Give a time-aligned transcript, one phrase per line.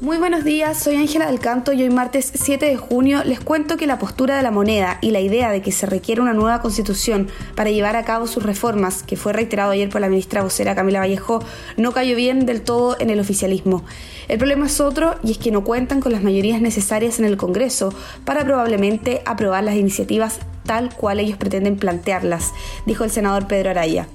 [0.00, 3.76] Muy buenos días, soy Ángela del Canto y hoy martes 7 de junio les cuento
[3.76, 6.62] que la postura de la moneda y la idea de que se requiere una nueva
[6.62, 10.74] constitución para llevar a cabo sus reformas, que fue reiterado ayer por la ministra vocera
[10.74, 11.44] Camila Vallejo,
[11.76, 13.84] no cayó bien del todo en el oficialismo.
[14.28, 17.36] El problema es otro y es que no cuentan con las mayorías necesarias en el
[17.36, 17.92] Congreso
[18.24, 22.54] para probablemente aprobar las iniciativas tal cual ellos pretenden plantearlas,
[22.86, 24.08] dijo el senador Pedro Araya.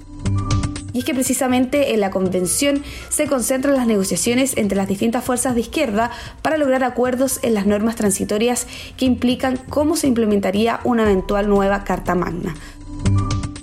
[0.95, 5.53] Y es que precisamente en la convención se concentran las negociaciones entre las distintas fuerzas
[5.53, 6.09] de izquierda
[6.41, 11.83] para lograr acuerdos en las normas transitorias que implican cómo se implementaría una eventual nueva
[11.83, 12.55] Carta Magna.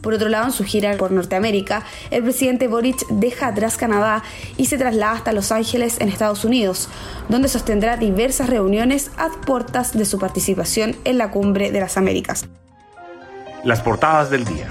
[0.02, 4.22] Por otro lado, en su gira por Norteamérica, el presidente Boric deja atrás Canadá
[4.58, 6.90] y se traslada hasta Los Ángeles, en Estados Unidos,
[7.30, 12.44] donde sostendrá diversas reuniones a puertas de su participación en la Cumbre de las Américas.
[13.64, 14.68] Las portadas del día.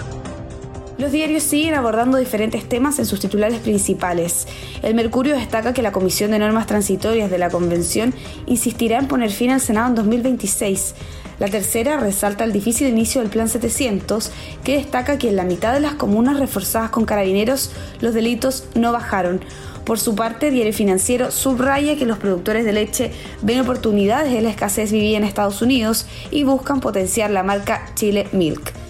[1.01, 4.47] Los diarios siguen abordando diferentes temas en sus titulares principales.
[4.83, 8.13] El Mercurio destaca que la Comisión de Normas Transitorias de la Convención
[8.45, 10.93] insistirá en poner fin al Senado en 2026.
[11.39, 14.31] La tercera resalta el difícil inicio del Plan 700,
[14.63, 18.91] que destaca que en la mitad de las comunas reforzadas con carabineros los delitos no
[18.91, 19.41] bajaron.
[19.85, 24.51] Por su parte, Diario Financiero subraya que los productores de leche ven oportunidades en la
[24.51, 28.80] escasez vivida en Estados Unidos y buscan potenciar la marca Chile Milk.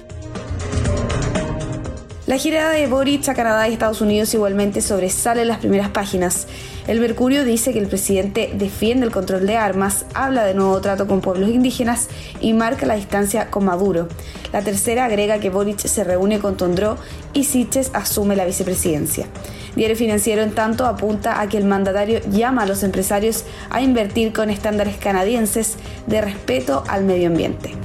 [2.32, 6.48] La gira de Boric a Canadá y Estados Unidos igualmente sobresale en las primeras páginas.
[6.88, 11.08] El Mercurio dice que el presidente defiende el control de armas, habla de nuevo trato
[11.08, 12.08] con pueblos indígenas
[12.40, 14.08] y marca la distancia con Maduro.
[14.54, 16.96] La tercera agrega que Boric se reúne con Tondró
[17.34, 19.28] y Siches asume la vicepresidencia.
[19.76, 24.32] Diario Financiero, en tanto, apunta a que el mandatario llama a los empresarios a invertir
[24.32, 25.76] con estándares canadienses
[26.08, 27.76] de respeto al medio ambiente.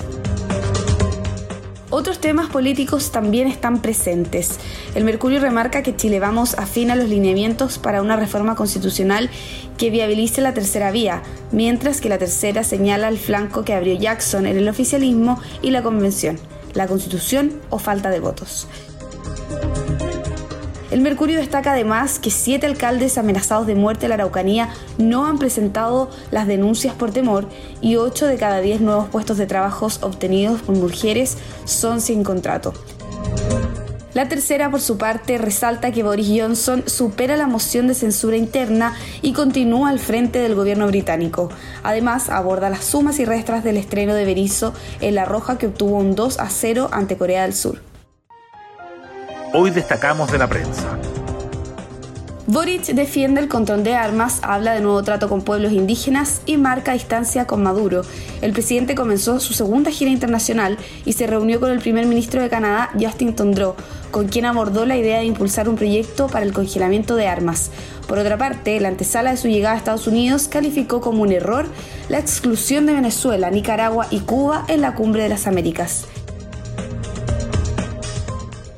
[1.97, 4.59] Otros temas políticos también están presentes.
[4.95, 9.31] El Mercurio remarca que Chile Vamos afina los lineamientos para una reforma constitucional
[9.79, 14.45] que viabilice la tercera vía, mientras que la tercera señala el flanco que abrió Jackson
[14.45, 16.39] en el oficialismo y la convención,
[16.75, 18.69] la constitución o falta de votos.
[20.91, 25.38] El Mercurio destaca además que siete alcaldes amenazados de muerte en la Araucanía no han
[25.38, 27.48] presentado las denuncias por temor
[27.80, 32.72] y ocho de cada diez nuevos puestos de trabajo obtenidos por mujeres son sin contrato.
[34.14, 38.94] La tercera, por su parte, resalta que Boris Johnson supera la moción de censura interna
[39.20, 41.50] y continúa al frente del gobierno británico.
[41.82, 44.72] Además, aborda las sumas y restras del estreno de Berizzo
[45.03, 47.82] en La Roja que obtuvo un 2 a 0 ante Corea del Sur.
[49.53, 50.99] Hoy destacamos de la prensa.
[52.49, 56.93] Boric defiende el control de armas, habla de nuevo trato con pueblos indígenas y marca
[56.93, 58.03] distancia con Maduro.
[58.41, 62.49] El presidente comenzó su segunda gira internacional y se reunió con el primer ministro de
[62.49, 63.75] Canadá, Justin Trudeau,
[64.11, 67.71] con quien abordó la idea de impulsar un proyecto para el congelamiento de armas.
[68.07, 71.67] Por otra parte, la antesala de su llegada a Estados Unidos calificó como un error
[72.09, 76.07] la exclusión de Venezuela, Nicaragua y Cuba en la Cumbre de las Américas.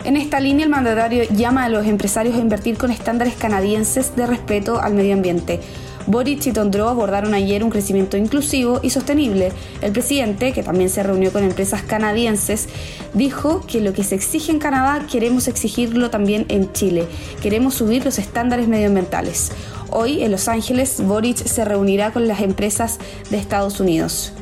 [0.08, 4.26] En esta línea, el mandatario llama a los empresarios a invertir con estándares canadienses de
[4.26, 5.60] respeto al medio ambiente.
[6.06, 9.52] Boric y Tondro abordaron ayer un crecimiento inclusivo y sostenible.
[9.82, 12.70] El presidente, que también se reunió con empresas canadienses,
[13.12, 17.04] dijo que lo que se exige en Canadá queremos exigirlo también en Chile.
[17.42, 19.52] Queremos subir los estándares medioambientales.
[19.90, 22.98] Hoy, en Los Ángeles, Boric se reunirá con las empresas
[23.28, 24.32] de Estados Unidos.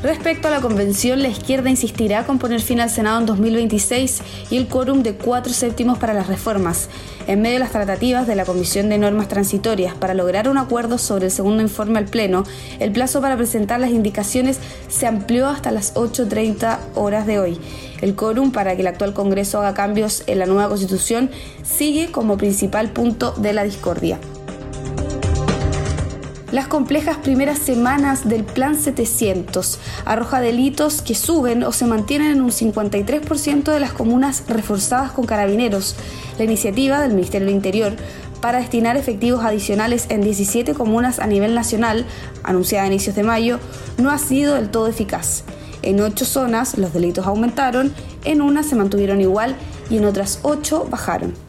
[0.00, 4.56] Respecto a la convención, la izquierda insistirá con poner fin al Senado en 2026 y
[4.56, 6.88] el quórum de cuatro séptimos para las reformas.
[7.26, 10.98] En medio de las tratativas de la Comisión de Normas Transitorias para lograr un acuerdo
[10.98, 12.44] sobre el segundo informe al Pleno,
[12.78, 17.58] el plazo para presentar las indicaciones se amplió hasta las 8.30 horas de hoy.
[18.00, 21.28] El quórum para que el actual Congreso haga cambios en la nueva Constitución
[21.64, 24.20] sigue como principal punto de la discordia
[26.50, 32.40] las complejas primeras semanas del Plan 700 arroja delitos que suben o se mantienen en
[32.40, 35.96] un 53% de las comunas reforzadas con carabineros.
[36.38, 37.92] La iniciativa del Ministerio del Interior
[38.40, 42.06] para destinar efectivos adicionales en 17 comunas a nivel nacional,
[42.44, 43.58] anunciada a inicios de mayo,
[43.98, 45.44] no ha sido del todo eficaz.
[45.82, 47.92] En ocho zonas los delitos aumentaron,
[48.24, 49.54] en una se mantuvieron igual
[49.90, 51.47] y en otras ocho bajaron.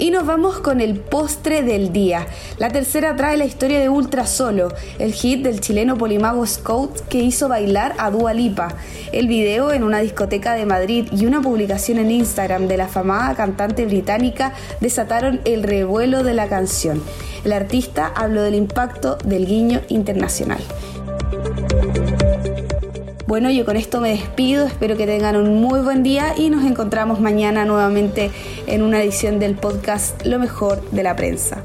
[0.00, 2.26] Y nos vamos con el postre del día.
[2.56, 7.18] La tercera trae la historia de Ultra Solo, el hit del chileno Polimago Scout que
[7.18, 8.68] hizo bailar a Dua Lipa.
[9.12, 13.34] El video en una discoteca de Madrid y una publicación en Instagram de la famada
[13.34, 17.02] cantante británica desataron el revuelo de la canción.
[17.44, 20.62] El artista habló del impacto del guiño internacional.
[23.30, 26.64] Bueno, yo con esto me despido, espero que tengan un muy buen día y nos
[26.64, 28.32] encontramos mañana nuevamente
[28.66, 31.62] en una edición del podcast Lo mejor de la prensa.